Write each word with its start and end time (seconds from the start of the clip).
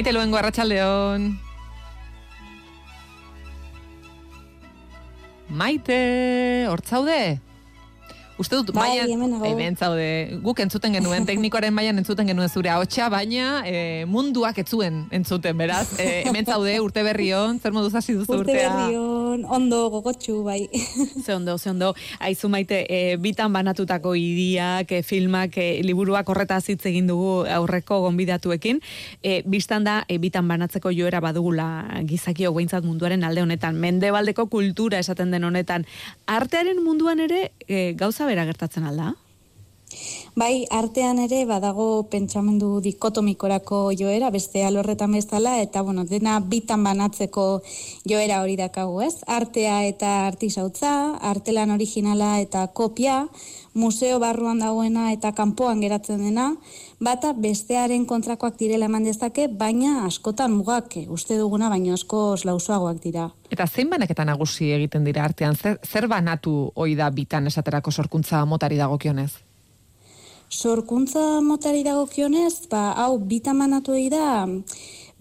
Maite 0.00 0.14
luengo 0.14 0.38
arratsaldeon. 0.38 1.24
Maite, 5.52 5.98
hortzaude? 6.72 7.36
Uste 8.40 8.56
dut, 8.56 8.72
bai, 8.72 8.94
hemen 9.04 9.76
zaude, 9.76 10.38
guk 10.40 10.62
entzuten 10.64 10.96
genuen, 10.96 11.28
teknikoaren 11.28 11.76
mailan 11.76 12.00
entzuten 12.00 12.32
genuen 12.32 12.48
zure 12.48 12.72
ahotsa, 12.72 13.10
baina 13.12 13.60
e, 13.68 14.06
munduak 14.08 14.62
etzuen 14.64 15.02
entzuten, 15.12 15.60
beraz, 15.60 15.90
e, 16.00 16.22
hemen 16.24 16.48
zaude, 16.48 16.78
urte 16.80 17.04
berrion, 17.04 17.60
zer 17.60 17.76
moduz 17.76 17.92
hasi 17.92 18.16
duzu 18.16 18.38
urtea? 18.40 18.70
Urte 18.72 19.19
berrion, 19.30 19.44
ondo, 19.50 19.90
gogotxu, 19.90 20.42
bai. 20.44 20.68
Ze 21.24 21.34
ondo, 21.34 21.58
ze 21.58 21.70
ondo, 21.70 21.94
aizu 22.18 22.48
maite, 22.48 22.86
e, 22.88 23.16
bitan 23.16 23.52
banatutako 23.52 24.14
idiak, 24.14 24.90
e, 24.92 25.02
filmak, 25.02 25.56
e, 25.56 25.82
liburuak 25.82 26.28
horreta 26.28 26.60
hitz 26.60 26.84
egin 26.86 27.06
dugu 27.06 27.46
aurreko 27.46 28.00
gonbidatuekin, 28.00 28.80
e, 29.22 29.42
biztan 29.46 29.84
da, 29.84 30.04
e, 30.08 30.18
bitan 30.18 30.48
banatzeko 30.48 30.90
joera 30.90 31.20
badugula 31.20 32.02
gizaki 32.04 32.46
hogeintzat 32.46 32.84
munduaren 32.84 33.24
alde 33.24 33.42
honetan, 33.42 33.76
mendebaldeko 33.76 34.46
kultura 34.46 34.98
esaten 34.98 35.30
den 35.30 35.44
honetan, 35.44 35.86
artearen 36.26 36.82
munduan 36.84 37.20
ere, 37.20 37.50
e, 37.68 37.92
gauza 37.94 38.26
bera 38.26 38.44
gertatzen 38.44 38.84
alda? 38.84 39.14
Bai, 40.38 40.64
artean 40.70 41.18
ere 41.18 41.42
badago 41.44 42.04
pentsamendu 42.10 42.78
dikotomikorako 42.84 43.80
joera, 43.98 44.30
beste 44.30 44.62
alorretan 44.64 45.12
bezala, 45.12 45.56
eta 45.60 45.82
bueno, 45.82 46.04
dena 46.06 46.38
bitan 46.40 46.84
banatzeko 46.86 47.46
joera 48.08 48.40
hori 48.42 48.54
dakagu, 48.56 49.00
ez? 49.02 49.16
Artea 49.26 49.82
eta 49.88 50.12
artisautza, 50.28 50.92
artelan 51.32 51.74
originala 51.74 52.38
eta 52.40 52.66
kopia, 52.68 53.24
museo 53.74 54.18
barruan 54.22 54.62
dagoena 54.62 55.10
eta 55.12 55.32
kanpoan 55.34 55.82
geratzen 55.82 56.22
dena, 56.22 56.46
bata 57.00 57.32
bestearen 57.34 58.06
kontrakoak 58.06 58.56
direla 58.58 58.86
eman 58.86 59.04
dezake, 59.04 59.48
baina 59.48 60.06
askotan 60.06 60.54
mugak 60.54 60.96
uste 61.08 61.38
duguna, 61.38 61.68
baina 61.68 61.94
asko 61.98 62.36
lausoagoak 62.44 63.02
dira. 63.02 63.30
Eta 63.50 63.66
zein 63.66 63.90
banaketa 63.90 64.24
nagusi 64.24 64.70
egiten 64.72 65.04
dira 65.04 65.24
artean, 65.26 65.56
zer, 65.56 65.78
zer 65.84 66.08
banatu 66.08 66.70
hoi 66.74 66.94
da 66.94 67.10
bitan 67.10 67.46
esaterako 67.50 67.90
sorkuntza 67.90 68.44
motari 68.46 68.78
dagokionez? 68.78 69.49
Sorkuntza 70.50 71.40
motari 71.46 71.84
dagokionez, 71.86 72.66
ba, 72.70 72.90
hau 72.98 73.18
bitan 73.22 73.58
banatu 73.62 73.94
da, 74.10 74.48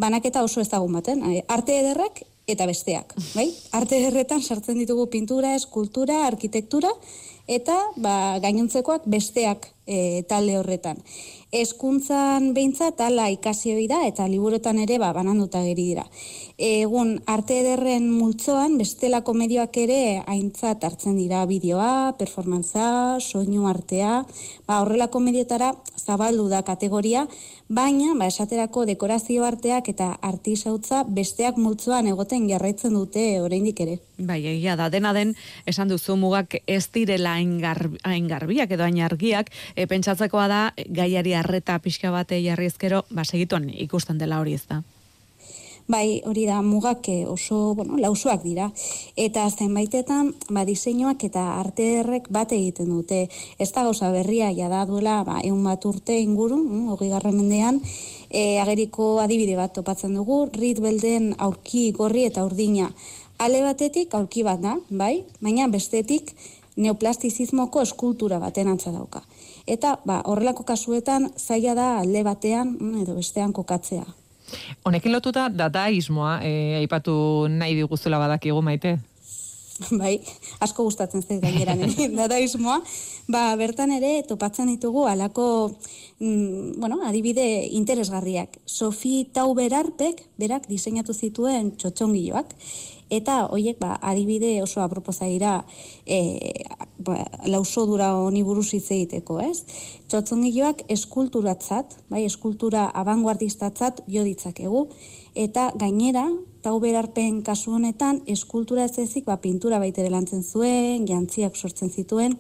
banaketa 0.02 0.44
oso 0.44 0.62
ezagun 0.62 0.94
baten. 0.98 1.22
Arte 1.48 1.76
ederrak 1.80 2.24
eta 2.50 2.66
besteak, 2.66 3.14
bai? 3.38 3.52
Arte 3.72 4.00
ederretan 4.02 4.42
sartzen 4.42 4.80
ditugu 4.82 5.06
pintura, 5.14 5.54
eskultura, 5.56 6.26
arkitektura, 6.26 6.90
eta 7.48 7.78
ba, 7.98 8.40
gainontzekoak 8.42 9.06
besteak 9.06 9.70
e, 9.90 10.24
talde 10.30 10.60
horretan. 10.60 11.02
Eskuntzan 11.50 12.52
behintzat 12.54 13.00
ala 13.02 13.26
ikasi 13.34 13.74
da 13.90 14.04
eta 14.06 14.28
liburuetan 14.30 14.78
ere 14.78 15.00
ba, 15.02 15.10
bananduta 15.18 15.64
geri 15.66 15.88
dira. 15.90 16.04
Egun 16.62 17.16
arte 17.26 17.58
ederren 17.64 18.06
multzoan 18.14 18.78
bestelako 18.78 19.34
medioak 19.34 19.80
ere 19.82 20.22
aintzat 20.30 20.84
hartzen 20.86 21.18
dira 21.18 21.42
bideoa, 21.50 22.14
performantza, 22.20 23.18
soinu 23.20 23.66
artea, 23.66 24.26
ba, 24.68 24.84
horrelako 24.84 25.24
mediotara 25.26 25.74
zabaldu 25.98 26.46
da 26.54 26.62
kategoria, 26.62 27.26
baina 27.70 28.16
ba, 28.18 28.26
esaterako 28.28 28.84
dekorazio 28.90 29.46
arteak 29.46 29.92
eta 29.94 30.10
artisautza 30.26 31.04
besteak 31.06 31.58
multzoan 31.62 32.10
egoten 32.10 32.50
jarraitzen 32.50 32.98
dute 32.98 33.26
oraindik 33.42 33.80
ere. 33.86 34.00
Bai, 34.18 34.42
egia 34.56 34.76
da, 34.76 34.90
dena 34.90 35.14
den, 35.14 35.36
esan 35.70 35.94
duzu 35.94 36.18
mugak 36.18 36.58
ez 36.66 36.84
direla 36.94 37.38
hain 37.38 38.28
garbiak 38.28 38.74
edo 38.74 38.84
hain 38.84 39.00
argiak, 39.06 39.54
e, 39.76 39.86
pentsatzekoa 39.88 40.48
da, 40.50 40.62
gaiari 40.90 41.38
arreta 41.38 41.78
pixka 41.80 42.12
bate 42.12 42.42
jarrizkero, 42.44 43.06
ba, 43.12 43.24
segituan 43.24 43.70
ikusten 43.70 44.18
dela 44.18 44.42
hori 44.42 44.58
ez 44.58 44.66
da. 44.68 44.82
Bai, 45.90 46.22
hori 46.30 46.44
da, 46.46 46.60
mugak 46.62 47.08
eh, 47.10 47.24
oso, 47.26 47.74
bueno, 47.74 47.96
lausuak 47.98 48.44
dira. 48.46 48.68
Eta 49.18 49.48
zenbaitetan, 49.50 50.36
ba, 50.54 50.62
diseinuak 50.68 51.24
eta 51.26 51.48
arte 51.58 51.88
errek 52.04 52.28
bat 52.30 52.54
egiten 52.54 52.92
dute. 52.94 53.24
Ez 53.58 53.72
da 53.74 53.88
gauza 53.88 54.12
berria, 54.14 54.52
jada 54.54 54.84
duela, 54.86 55.24
ba, 55.26 55.40
egun 55.42 55.66
bat 55.66 55.88
urte 55.90 56.20
inguru, 56.22 56.60
mm, 56.62 56.94
hori 56.94 57.10
garren 57.10 57.40
mendean, 57.40 57.82
e, 58.30 58.60
ageriko 58.62 59.10
adibide 59.24 59.58
bat 59.58 59.74
topatzen 59.74 60.14
dugu, 60.14 60.44
rit 60.54 60.78
belden 60.78 61.34
aurki 61.40 61.88
gorri 61.98 62.28
eta 62.30 62.46
urdina. 62.46 62.94
Ale 63.40 63.66
batetik 63.66 64.14
aurki 64.14 64.46
bat 64.46 64.62
da, 64.62 64.78
bai? 64.92 65.24
Baina 65.42 65.66
bestetik 65.74 66.36
neoplastizismoko 66.78 67.82
eskultura 67.82 68.38
baten 68.38 68.70
antza 68.70 68.94
dauka. 68.94 69.26
Eta 69.66 69.98
ba, 70.06 70.22
horrelako 70.22 70.70
kasuetan 70.70 71.32
zaila 71.36 71.74
da 71.74 71.92
alde 72.06 72.24
batean 72.24 72.78
mm, 72.78 73.08
edo 73.08 73.18
bestean 73.18 73.58
kokatzea. 73.58 74.06
Honekin 74.86 75.12
lotuta 75.12 75.50
dadaismoa 75.50 76.40
e, 76.44 76.52
aipatu 76.82 77.48
nahi 77.52 77.76
diguzula 77.78 78.20
badakigu 78.22 78.62
maite? 78.62 78.98
Bai, 79.96 80.18
asko 80.60 80.84
gustatzen 80.90 81.24
zait 81.24 81.40
gaineran 81.42 81.80
dadaismoa. 82.20 82.82
Ba, 83.32 83.44
bertan 83.60 83.94
ere 83.96 84.20
topatzen 84.28 84.68
ditugu 84.74 85.06
alako 85.08 85.46
mm, 86.20 86.80
bueno, 86.82 87.00
adibide 87.08 87.46
interesgarriak. 87.80 88.60
Sofi 88.66 89.30
Tauberarpek 89.34 90.26
berak 90.42 90.68
diseinatu 90.72 91.14
zituen 91.16 91.76
txotxongiloak 91.78 92.56
eta 93.10 93.48
hoiek 93.50 93.80
ba, 93.82 93.98
adibide 94.02 94.60
oso 94.64 94.82
aproposa 94.82 95.26
dira 95.26 95.64
e, 96.06 96.64
ba, 96.98 97.24
lauso 97.46 97.86
dura 97.90 98.14
honi 98.18 98.44
buruz 98.44 98.70
hitz 98.74 98.90
egiteko, 98.92 99.40
ez? 99.42 99.64
Txotzongiloak 100.10 100.86
eskulturatzat, 100.94 101.98
bai, 102.10 102.24
eskultura 102.28 102.88
abanguardistatzat 103.02 104.04
jo 104.08 104.24
ditzakegu, 104.28 104.86
eta 105.36 105.70
gainera, 105.80 106.28
tauberarpen 106.66 107.42
kasu 107.46 107.76
honetan, 107.78 108.22
eskultura 108.28 108.86
ez 108.86 108.98
ezik, 109.00 109.26
ba, 109.26 109.38
pintura 109.44 109.80
baitere 109.80 110.10
lantzen 110.10 110.44
zuen, 110.44 111.08
jantziak 111.08 111.56
sortzen 111.56 111.90
zituen, 111.90 112.38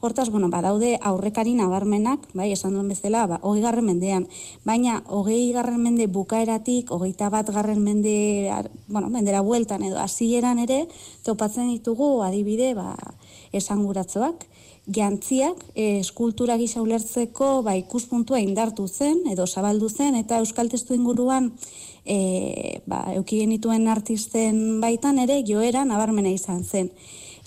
Hortaz, 0.00 0.28
bueno, 0.30 0.46
badaude 0.48 0.92
aurrekari 1.02 1.56
nabarmenak, 1.58 2.28
bai, 2.38 2.52
esan 2.54 2.76
duen 2.76 2.86
bezala, 2.86 3.24
ba, 3.26 3.40
hogei 3.42 3.64
garren 3.64 3.88
mendean. 3.88 4.28
Baina, 4.62 5.00
hogei 5.10 5.50
garren 5.56 5.80
mende 5.82 6.06
bukaeratik, 6.06 6.92
hogeita 6.94 7.32
bat 7.34 7.50
garren 7.50 7.82
mende, 7.82 8.14
bueno, 8.86 9.10
mendera 9.10 9.40
bueltan 9.42 9.82
edo, 9.82 9.98
hasieran 9.98 10.62
ere, 10.62 10.84
topatzen 11.26 11.72
ditugu 11.72 12.20
adibide, 12.22 12.76
ba, 12.78 12.92
esanguratzoak, 13.52 14.44
jantziak 14.88 15.60
e, 15.74 15.98
eskultura 16.00 16.56
gisa 16.60 16.82
ulertzeko 16.82 17.62
ba, 17.62 17.76
ikuspuntua 17.76 18.40
indartu 18.40 18.88
zen, 18.88 19.22
edo 19.32 19.46
zabaldu 19.46 19.88
zen, 19.88 20.16
eta 20.16 20.40
euskal 20.42 20.70
testu 20.72 20.96
inguruan 20.96 21.52
e, 22.04 22.80
ba, 22.88 23.04
eukigenituen 23.16 23.88
artisten 23.88 24.80
baitan 24.80 25.18
ere 25.24 25.42
joera 25.46 25.84
nabarmena 25.84 26.32
izan 26.32 26.64
zen. 26.64 26.92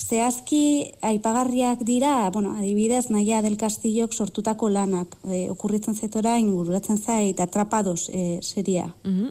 Zehazki 0.02 0.94
aipagarriak 1.06 1.84
dira, 1.86 2.30
bueno, 2.34 2.56
adibidez, 2.58 3.12
naia 3.14 3.42
del 3.46 3.58
Castillok 3.58 4.14
sortutako 4.14 4.70
lanak, 4.74 5.14
e, 5.30 5.44
okurritzen 5.54 5.96
zetora 5.96 6.38
ingururatzen 6.42 6.98
zait, 6.98 7.40
atrapados 7.40 8.10
e, 8.10 8.40
seria. 8.42 8.88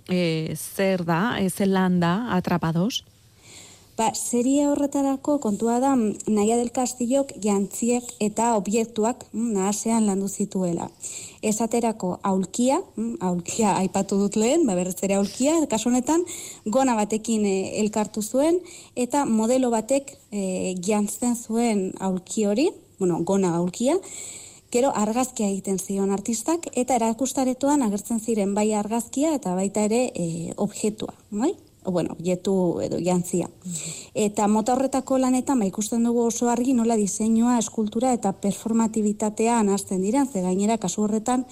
e, 0.08 0.54
zer 0.54 1.04
da, 1.04 1.38
ez 1.40 1.58
lan 1.66 1.98
da, 2.00 2.14
atrapados? 2.36 3.04
Ba, 3.98 4.14
seria 4.14 4.70
horretarako 4.70 5.38
kontua 5.44 5.78
da 5.82 5.90
naia 5.96 6.56
del 6.56 6.70
Castillok 6.72 7.34
jantziek 7.44 8.06
eta 8.22 8.54
obiektuak 8.56 9.26
mm, 9.32 9.52
nahasean 9.56 10.06
landu 10.08 10.28
zituela. 10.28 10.88
Esaterako 11.42 12.14
aulkia, 12.22 12.80
mm, 12.96 13.20
aulkia 13.20 13.74
aipatu 13.82 14.16
dut 14.22 14.38
lehen, 14.40 14.64
ba, 14.66 14.76
berrez 14.78 14.96
ere 15.04 15.18
aulkia, 15.20 15.58
kasu 15.68 15.90
honetan, 15.90 16.24
gona 16.64 16.96
batekin 16.96 17.44
e, 17.44 17.56
elkartu 17.84 18.22
zuen, 18.22 18.60
eta 18.96 19.26
modelo 19.28 19.72
batek 19.74 20.14
e, 20.32 20.42
jantzen 20.80 21.36
zuen 21.36 21.90
aulki 22.00 22.46
hori, 22.46 22.70
bueno, 22.98 23.20
gona 23.24 23.56
aulkia, 23.60 23.98
Gero 24.70 24.92
argazkia 24.94 25.48
egiten 25.50 25.80
zion 25.82 26.12
artistak 26.14 26.68
eta 26.78 26.94
erakustaretoan 26.94 27.82
agertzen 27.82 28.20
ziren 28.22 28.52
bai 28.54 28.68
argazkia 28.78 29.32
eta 29.34 29.56
baita 29.58 29.82
ere 29.88 30.04
e, 30.14 30.26
objektua, 30.62 31.16
bai? 31.34 31.50
Bueno, 31.90 32.16
jetu 32.22 32.80
edo 32.80 32.98
jantzia. 33.02 33.48
Eta 34.14 34.48
mota 34.48 34.74
horretako 34.74 35.18
lanetan, 35.18 35.58
ba, 35.60 35.68
ikusten 35.68 36.04
dugu 36.04 36.26
oso 36.28 36.48
argi 36.50 36.74
nola 36.74 36.96
diseinua, 36.96 37.58
eskultura 37.58 38.12
eta 38.16 38.32
performatibitatea 38.32 39.58
anazten 39.58 40.02
dira, 40.02 40.26
ze 40.26 40.42
gainera 40.42 40.78
kasu 40.78 41.04
horretan 41.04 41.46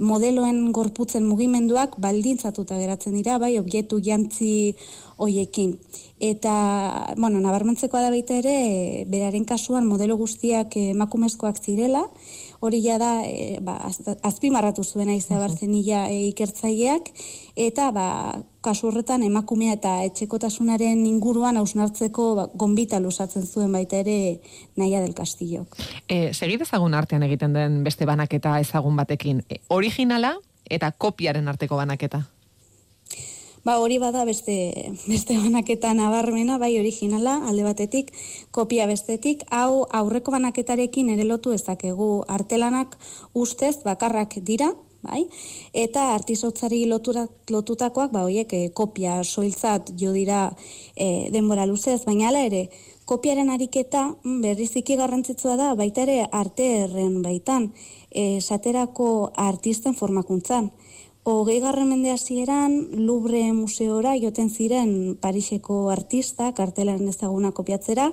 modeloen 0.00 0.72
gorputzen 0.72 1.26
mugimenduak 1.28 1.98
baldintzatuta 2.00 2.78
geratzen 2.80 3.14
dira, 3.18 3.38
bai, 3.38 3.58
objektu 3.60 4.00
jantzi 4.02 4.74
hoiekin. 5.20 5.76
Eta, 6.20 7.14
bueno, 7.18 7.40
nabarmentzekoa 7.44 8.02
da 8.06 8.12
baita 8.12 8.38
ere, 8.40 9.04
beraren 9.12 9.44
kasuan 9.44 9.86
modelo 9.88 10.16
guztiak 10.20 10.76
emakumezkoak 10.80 11.60
zirela, 11.60 12.06
hori 12.60 12.80
ja 12.84 12.98
da 13.00 13.22
e, 13.24 13.58
ba, 13.64 13.78
azpimarratu 14.22 14.84
zuena 14.84 15.14
izabartzen 15.16 15.72
ila 15.74 16.04
e, 16.12 16.26
ikertzaileak, 16.30 17.08
eta 17.56 17.90
ba, 17.96 18.06
kasu 18.60 18.90
horretan 18.90 19.24
emakumea 19.24 19.78
eta 19.78 19.94
etxekotasunaren 20.08 21.06
inguruan 21.08 21.56
hausnartzeko 21.60 22.26
ba, 22.36 22.48
gombita 22.54 23.00
lusatzen 23.00 23.46
zuen 23.46 23.72
baita 23.72 24.02
ere 24.04 24.40
naia 24.76 25.00
del 25.00 25.16
Castillok. 25.16 25.78
E, 26.06 26.32
segit 26.34 26.66
ezagun 26.66 26.94
artean 26.94 27.24
egiten 27.24 27.56
den 27.56 27.80
beste 27.84 28.08
banaketa 28.08 28.58
ezagun 28.60 29.00
batekin, 29.00 29.44
e, 29.48 29.62
originala 29.68 30.36
eta 30.70 30.92
kopiaren 30.92 31.48
arteko 31.48 31.80
banaketa? 31.80 32.26
Ba, 33.64 33.76
hori 33.78 33.98
bada 34.00 34.24
beste, 34.24 34.54
beste 35.04 35.36
banaketa 35.36 35.92
nabarmena, 35.92 36.56
bai 36.58 36.78
originala, 36.80 37.34
alde 37.48 37.66
batetik, 37.66 38.14
kopia 38.56 38.86
bestetik, 38.88 39.44
hau 39.52 39.84
aurreko 39.92 40.32
banaketarekin 40.32 41.10
ere 41.12 41.26
lotu 41.28 41.52
ezakegu 41.52 42.22
artelanak 42.28 42.96
ustez 43.36 43.82
bakarrak 43.84 44.38
dira, 44.48 44.70
bai? 45.04 45.26
Eta 45.76 46.14
artizotzari 46.14 46.86
lotura, 46.88 47.26
lotutakoak, 47.52 48.14
ba, 48.16 48.24
hoiek 48.24 48.52
e, 48.56 48.62
kopia 48.72 49.20
soiltzat 49.24 49.92
jo 50.00 50.14
dira 50.16 50.46
e, 50.96 51.28
denbora 51.32 51.68
luzez, 51.68 52.00
baina 52.08 52.30
ala 52.32 52.46
ere, 52.48 52.66
kopiaren 53.04 53.52
ariketa 53.52 54.06
mm, 54.08 54.40
berriziki 54.40 54.96
garrantzitsua 54.96 55.58
da, 55.60 55.74
baita 55.76 56.08
ere 56.08 56.22
arte 56.32 56.70
erren 56.86 57.20
baitan, 57.20 57.74
e, 58.08 58.40
saterako 58.40 59.34
artisten 59.36 59.92
formakuntzan. 60.00 60.72
Hogei 61.22 61.58
garren 61.60 61.90
mende 61.90 62.08
hasieran 62.08 62.74
Louvre 62.96 63.42
museora 63.52 64.14
joten 64.16 64.48
ziren 64.48 65.18
Pariseko 65.20 65.90
artista, 65.92 66.46
kartelaren 66.56 67.10
ezaguna 67.12 67.50
kopiatzera, 67.52 68.06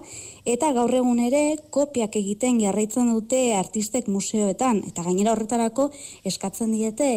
eta 0.43 0.73
gaur 0.75 0.91
egun 0.91 1.21
ere 1.23 1.55
kopiak 1.71 2.17
egiten 2.19 2.59
jarraitzen 2.59 3.13
dute 3.13 3.39
artistek 3.55 4.09
museoetan, 4.11 4.81
eta 4.91 5.05
gainera 5.07 5.31
horretarako 5.31 5.87
eskatzen 6.27 6.75
diete 6.75 7.07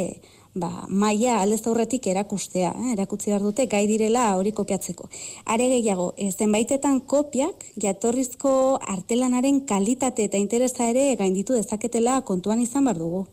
ba, 0.54 0.70
maia 0.86 1.40
aldez 1.40 1.64
aurretik 1.66 2.06
erakustea, 2.06 2.70
eh? 2.70 2.92
erakutzi 2.92 3.34
behar 3.34 3.42
dute 3.42 3.66
gai 3.66 3.82
direla 3.90 4.28
hori 4.36 4.54
kopiatzeko. 4.54 5.10
Are 5.50 5.68
gehiago, 5.74 6.12
e, 6.16 6.30
zenbaitetan 6.30 7.02
kopiak 7.02 7.66
jatorrizko 7.82 8.78
artelanaren 8.94 9.64
kalitate 9.66 10.30
eta 10.30 10.38
interesa 10.38 10.86
ere 10.94 11.16
gainditu 11.18 11.58
dezaketela 11.58 12.20
kontuan 12.22 12.62
izan 12.62 12.86
behar 12.86 13.02
dugu 13.02 13.26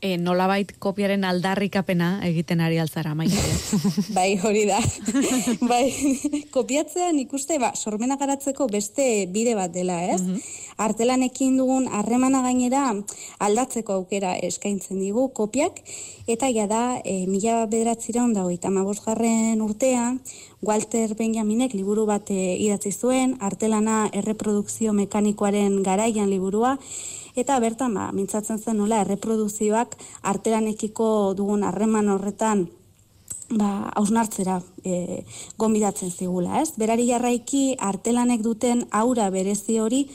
e, 0.00 0.16
nolabait 0.20 0.72
kopiaren 0.82 1.24
aldarrikapena 1.24 2.10
egiten 2.26 2.60
ari 2.60 2.78
altzara, 2.82 3.14
maite. 3.14 3.40
bai, 4.16 4.36
hori 4.42 4.66
da. 4.68 4.80
bai, 5.72 5.86
kopiatzean 6.54 7.18
ikuste, 7.22 7.58
ba, 7.62 7.72
sormena 7.74 8.18
garatzeko 8.20 8.68
beste 8.72 9.26
bide 9.32 9.56
bat 9.58 9.72
dela, 9.74 10.02
ez? 10.04 10.22
Mm 10.22 10.64
Artelanekin 10.76 11.54
dugun 11.56 11.86
harremana 11.88 12.42
gainera 12.44 12.82
aldatzeko 13.40 13.94
aukera 13.94 14.34
eskaintzen 14.44 14.98
digu 15.00 15.22
kopiak, 15.32 15.78
eta 16.28 16.50
ja 16.52 16.66
da, 16.68 17.00
e, 17.00 17.24
mila 17.24 17.62
bederatzireon 17.64 18.34
dago, 18.36 18.50
eta 18.52 18.68
garren 19.06 19.62
urtean, 19.64 20.20
Walter 20.60 21.14
Benjaminek 21.14 21.72
liburu 21.72 22.04
bat 22.04 22.28
e, 22.30 22.56
idatzi 22.60 22.92
zuen, 22.92 23.38
artelana 23.40 24.10
erreprodukzio 24.12 24.92
mekanikoaren 24.92 25.82
garaian 25.82 26.28
liburua, 26.28 26.76
eta 27.36 27.58
bertan 27.60 27.94
ba, 27.94 28.08
mintzatzen 28.16 28.58
zen 28.58 28.80
nola 28.80 29.02
erreproduzioak 29.04 29.96
arteranekiko 30.32 31.34
dugun 31.36 31.62
harreman 31.68 32.08
horretan 32.08 32.66
ba, 33.50 33.90
hausnartzera 33.94 34.60
e, 34.84 35.22
gombidatzen 35.58 36.10
zigula, 36.10 36.60
ez? 36.62 36.72
Berari 36.80 37.06
jarraiki 37.10 37.76
artelanek 37.78 38.42
duten 38.42 38.86
aura 38.90 39.28
berezi 39.30 39.78
hori 39.78 40.06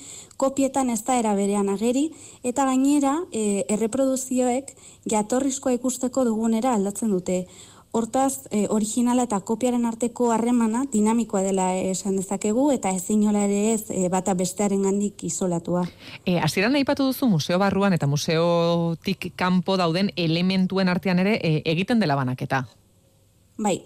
kopietan 0.41 0.89
ez 0.89 1.03
da 1.05 1.19
era 1.19 1.35
berean 1.37 1.69
ageri, 1.69 2.09
eta 2.43 2.65
gainera 2.65 3.19
e, 3.31 3.63
erreproduzioek 3.69 4.73
jatorrizkoa 5.11 5.77
ikusteko 5.77 6.25
dugunera 6.25 6.73
aldatzen 6.73 7.13
dute. 7.13 7.45
Hortaz, 7.91 8.47
e, 8.51 8.67
originala 8.71 9.25
eta 9.27 9.41
kopiaren 9.43 9.83
arteko 9.85 10.29
harremana 10.31 10.85
dinamikoa 10.93 11.41
dela 11.43 11.65
esan 11.75 12.15
dezakegu 12.15 12.69
eta 12.71 12.93
ezin 12.95 13.25
ere 13.27 13.73
ez 13.73 13.91
e, 13.91 14.07
bata 14.07 14.33
bestearen 14.33 14.83
gandik 14.87 15.25
isolatua. 15.27 15.83
E, 16.25 16.39
Aziran 16.39 16.75
aipatu 16.79 17.09
duzu 17.09 17.27
museo 17.27 17.59
barruan 17.59 17.91
eta 17.91 18.07
museotik 18.07 19.33
kanpo 19.35 19.75
dauden 19.75 20.11
elementuen 20.15 20.87
artean 20.87 21.19
ere 21.19 21.35
e, 21.43 21.61
egiten 21.65 21.99
dela 21.99 22.15
banaketa. 22.15 22.63
Bai, 23.57 23.81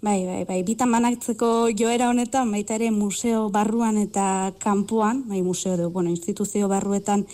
bai, 0.00 0.24
bai, 0.26 0.44
bai. 0.48 0.62
Bitan 0.64 0.90
banatzeko 0.90 1.68
joera 1.76 2.08
honetan, 2.08 2.50
baita 2.50 2.74
ere 2.74 2.90
museo 2.90 3.50
barruan 3.50 4.00
eta 4.00 4.54
kanpoan, 4.58 5.26
bai 5.28 5.42
museo 5.42 5.76
du, 5.76 5.90
bueno, 5.90 6.08
instituzio 6.08 6.68
barruetan 6.72 7.26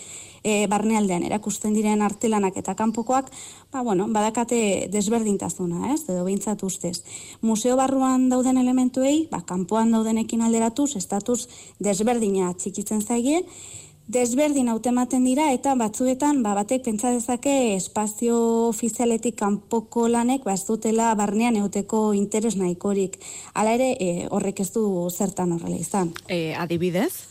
e, 0.43 0.67
barnealdean 0.67 1.23
erakusten 1.27 1.73
diren 1.73 2.01
artelanak 2.01 2.57
eta 2.57 2.75
kanpokoak, 2.75 3.31
ba, 3.71 3.81
bueno, 3.81 4.07
badakate 4.09 4.89
desberdintasuna, 4.91 5.93
ez, 5.93 6.03
edo 6.07 6.23
behintzat 6.27 6.63
ustez. 6.63 7.03
Museo 7.41 7.75
barruan 7.79 8.29
dauden 8.29 8.57
elementuei, 8.57 9.27
ba, 9.31 9.43
kanpoan 9.45 9.91
daudenekin 9.95 10.41
alderatuz, 10.41 10.95
estatuz 10.99 11.45
desberdina 11.79 12.53
txikitzen 12.53 13.01
zaie, 13.01 13.43
desberdin 14.09 14.71
hautematen 14.73 15.25
dira 15.27 15.51
eta 15.53 15.75
batzuetan 15.77 16.41
ba, 16.43 16.55
batek 16.57 16.83
pentsa 16.87 17.11
dezake 17.13 17.75
espazio 17.75 18.37
ofizialetik 18.69 19.37
kanpoko 19.37 20.07
lanek 20.09 20.47
ba, 20.47 20.55
ez 20.57 20.65
dutela 20.65 21.11
barnean 21.19 21.59
euteko 21.61 22.09
interes 22.17 22.55
nahikorik. 22.57 23.19
Hala 23.53 23.77
ere, 23.77 23.91
e, 24.01 24.27
horrek 24.33 24.63
ez 24.65 24.71
du 24.73 24.83
zertan 25.13 25.53
horrela 25.53 25.77
izan. 25.77 26.13
E, 26.27 26.55
adibidez? 26.57 27.28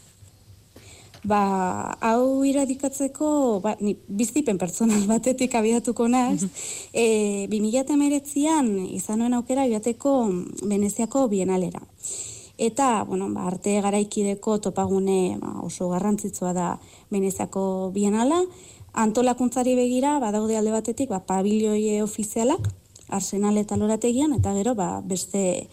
Ba, 1.26 1.97
hau 2.00 2.44
iradikatzeko, 2.47 3.59
ba, 3.62 3.75
ni, 3.81 3.97
biztipen 4.06 4.59
personal 4.59 5.03
batetik 5.12 5.55
abiatuko 5.59 6.06
naz, 6.09 6.44
e, 6.93 7.49
2008an 7.50 8.70
izan 8.94 9.23
nuen 9.23 9.35
aukera 9.35 9.67
abiateko 9.67 10.15
Veneziako 10.62 11.26
bienalera. 11.29 11.82
Eta, 12.59 13.05
bueno, 13.06 13.29
ba, 13.35 13.47
arte 13.50 13.81
garaikideko 13.82 14.59
topagune 14.62 15.38
ba, 15.43 15.59
oso 15.67 15.91
garrantzitsua 15.91 16.53
da 16.55 16.73
Veneziako 17.11 17.91
bienala, 17.94 18.43
antolakuntzari 18.94 19.75
begira, 19.79 20.19
badaude 20.23 20.56
alde 20.59 20.75
batetik, 20.75 21.11
ba, 21.11 21.25
pabilioie 21.27 22.03
ofizialak, 22.03 22.70
arsenal 23.08 23.56
eta 23.58 23.77
lorategian, 23.77 24.34
eta 24.39 24.55
gero, 24.55 24.75
ba, 24.79 25.01
beste, 25.03 25.67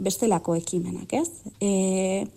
bestelako 0.00 0.56
ekimenak, 0.56 1.12
ez? 1.12 1.52
E, 1.60 2.28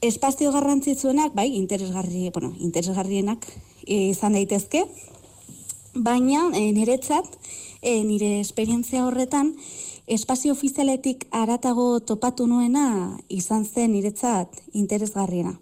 espazio 0.00 0.52
garrantzitsuenak, 0.52 1.34
bai, 1.34 1.50
interesgarri, 1.56 2.30
bueno, 2.32 2.54
interesgarrienak 2.58 3.46
izan 3.86 4.36
daitezke, 4.38 4.84
baina 5.94 6.48
e, 6.54 6.70
niretzat, 6.72 7.26
e, 7.82 8.02
nire 8.04 8.40
esperientzia 8.40 9.04
horretan, 9.06 9.54
espazio 10.06 10.52
ofizialetik 10.52 11.26
aratago 11.30 12.00
topatu 12.00 12.46
nuena 12.46 13.18
izan 13.28 13.64
zen 13.64 13.92
niretzat 13.92 14.62
interesgarriena. 14.72 15.58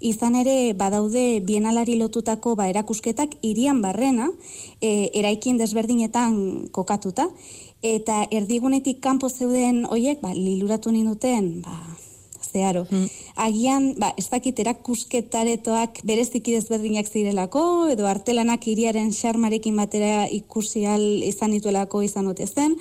Izan 0.00 0.34
ere 0.36 0.74
badaude 0.76 1.40
bienalari 1.40 1.94
lotutako 1.96 2.54
ba 2.54 2.66
erakusketak 2.68 3.38
irian 3.42 3.80
barrena, 3.80 4.28
e, 4.80 5.10
eraikin 5.14 5.56
desberdinetan 5.56 6.68
kokatuta, 6.72 7.28
eta 7.82 8.26
erdigunetik 8.30 9.00
kanpo 9.00 9.28
zeuden 9.30 9.84
hoiek 9.86 10.20
ba, 10.20 10.34
liluratu 10.34 10.92
ninduten 10.92 11.62
ba, 11.62 11.95
zeharo. 12.52 12.86
Mm. 12.90 13.06
Agian, 13.46 13.88
ba, 14.00 14.12
ez 14.16 14.28
dakit 14.32 14.58
erakusketaretoak 14.62 16.00
bereziki 16.08 16.54
desberdinak 16.56 17.08
zirelako, 17.10 17.88
edo 17.92 18.06
artelanak 18.08 18.66
iriaren 18.70 19.12
xarmarekin 19.12 19.76
batera 19.76 20.26
ikusi 20.30 20.86
izan 21.26 21.52
dituelako 21.56 22.02
izan 22.06 22.30
dute 22.30 22.46
zen, 22.46 22.76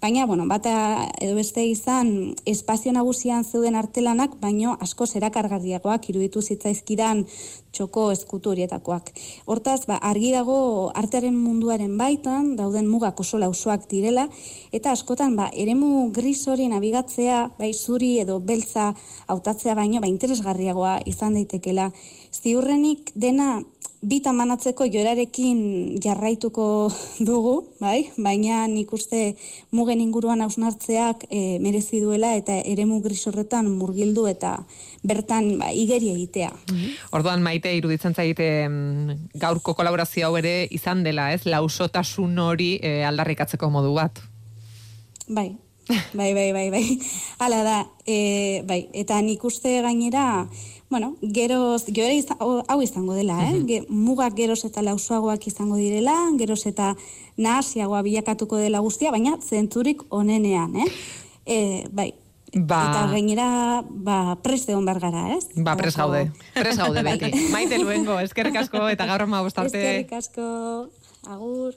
baina, 0.00 0.26
bueno, 0.26 0.46
bata 0.48 1.08
edo 1.20 1.36
beste 1.36 1.64
izan 1.66 2.34
espazio 2.46 2.92
nagusian 2.96 3.44
zeuden 3.44 3.76
artelanak, 3.76 4.36
baino 4.40 4.76
asko 4.80 5.06
zerakargarriagoak 5.06 6.08
iruditu 6.10 6.42
zitzaizkidan 6.42 7.26
txoko 7.72 8.10
eskutu 8.12 8.50
horietakoak. 8.50 9.12
Hortaz, 9.46 9.84
ba, 9.86 9.98
argi 10.10 10.32
dago 10.34 10.90
artearen 10.96 11.36
munduaren 11.36 11.96
baitan, 12.00 12.54
dauden 12.58 12.88
mugak 12.90 13.20
oso 13.20 13.38
lausoak 13.38 13.86
direla, 13.90 14.26
eta 14.72 14.94
askotan, 14.96 15.36
ba, 15.38 15.50
eremu 15.54 16.10
gris 16.16 16.42
hori 16.48 16.68
nabigatzea, 16.72 17.44
bai, 17.58 17.72
zuri 17.74 18.16
edo 18.24 18.40
beltza 18.40 18.90
hautatzea 19.26 19.74
baino, 19.74 20.00
ba, 20.00 20.08
interesgarriagoa 20.10 21.00
izan 21.06 21.36
daitekela. 21.38 21.90
Ziurrenik 22.30 23.12
dena 23.14 23.60
bitan 24.00 24.36
manatzeko 24.38 24.86
joerarekin 24.88 25.98
jarraituko 26.00 26.66
dugu, 27.28 27.54
bai? 27.80 28.08
baina 28.16 28.64
nik 28.68 28.92
uste 28.96 29.34
mugen 29.76 30.00
inguruan 30.00 30.40
hausnartzeak 30.40 31.26
e, 31.28 31.58
merezi 31.60 32.00
duela 32.00 32.32
eta 32.38 32.56
eremu 32.64 33.00
gris 33.04 33.20
horretan 33.28 33.68
murgildu 33.68 34.26
eta 34.30 34.56
bertan 35.04 35.52
ba, 35.60 35.70
igeri 35.72 36.14
egitea. 36.14 36.50
Mhm. 36.70 36.96
Orduan 37.18 37.44
maite 37.44 37.74
iruditzen 37.76 38.14
zaite 38.14 38.48
gaurko 39.34 39.74
kolaborazio 39.74 40.28
hau 40.28 40.36
ere 40.40 40.66
izan 40.70 41.04
dela, 41.04 41.30
ez? 41.34 41.44
Lausotasun 41.44 42.38
hori 42.38 42.78
e, 42.82 43.00
aldarrikatzeko 43.04 43.70
modu 43.70 43.92
bat. 43.94 44.22
Bai, 45.28 45.52
bai, 46.18 46.34
bai, 46.34 46.52
bai, 46.52 46.70
bai. 46.70 46.84
Hala 47.38 47.62
da, 47.66 47.78
e, 48.06 48.62
bai, 48.66 48.88
eta 48.92 49.20
nik 49.22 49.44
uste 49.44 49.80
gainera, 49.82 50.46
bueno, 50.90 51.14
geroz, 51.22 51.84
gero 51.86 52.10
izan, 52.14 52.38
hau 52.40 52.80
izango 52.82 53.14
dela, 53.14 53.38
eh? 53.46 53.60
Uh 53.60 53.84
mugak 53.88 54.34
geroz 54.38 54.64
eta 54.66 54.82
lausuagoak 54.82 55.46
izango 55.46 55.76
direla, 55.76 56.16
geroz 56.38 56.64
eta 56.66 56.94
nahasiagoa 57.36 58.02
bilakatuko 58.02 58.58
dela 58.58 58.80
guztia, 58.80 59.10
baina 59.10 59.36
zentzurik 59.40 60.02
onenean, 60.10 60.74
eh? 60.76 60.90
E, 61.46 61.60
bai, 61.92 62.12
Ba... 62.50 62.80
Eta 62.90 63.02
gainera, 63.12 63.48
ba, 63.86 64.34
pres 64.42 64.64
egon 64.66 64.88
gara, 64.88 65.22
ez? 65.36 65.44
Ba, 65.54 65.76
pres 65.78 65.94
gaude. 65.94 66.24
Pres 66.56 66.74
gaude 66.80 67.04
beti. 67.06 67.30
Maite 67.52 67.78
luengo, 67.78 68.18
eskerrik 68.18 68.58
asko 68.64 68.88
eta 68.90 69.06
gaur 69.06 69.22
ma 69.30 69.44
bostarte. 69.46 69.78
Eskerrik 69.78 70.16
asko, 70.18 70.46
agur. 71.30 71.76